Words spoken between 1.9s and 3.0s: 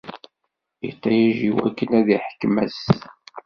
ad iḥkem ass.